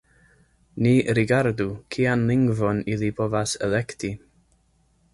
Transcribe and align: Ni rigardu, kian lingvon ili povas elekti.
Ni 0.85 0.93
rigardu, 1.19 1.69
kian 1.97 2.25
lingvon 2.33 2.83
ili 2.97 3.13
povas 3.23 3.57
elekti. 3.69 4.15